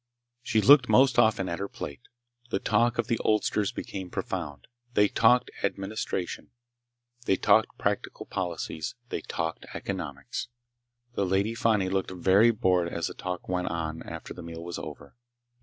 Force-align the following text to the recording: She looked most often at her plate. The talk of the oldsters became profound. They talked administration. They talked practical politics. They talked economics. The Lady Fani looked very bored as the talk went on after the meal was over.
She 0.41 0.61
looked 0.61 0.89
most 0.89 1.19
often 1.19 1.47
at 1.47 1.59
her 1.59 1.67
plate. 1.67 2.01
The 2.49 2.57
talk 2.57 2.97
of 2.97 3.05
the 3.05 3.19
oldsters 3.19 3.71
became 3.71 4.09
profound. 4.09 4.65
They 4.95 5.07
talked 5.07 5.51
administration. 5.63 6.49
They 7.25 7.35
talked 7.35 7.77
practical 7.77 8.25
politics. 8.25 8.95
They 9.09 9.21
talked 9.21 9.67
economics. 9.75 10.47
The 11.13 11.23
Lady 11.27 11.53
Fani 11.53 11.87
looked 11.87 12.09
very 12.09 12.49
bored 12.49 12.89
as 12.89 13.09
the 13.09 13.13
talk 13.13 13.47
went 13.47 13.67
on 13.67 14.01
after 14.01 14.33
the 14.33 14.41
meal 14.41 14.63
was 14.63 14.79
over. 14.79 15.15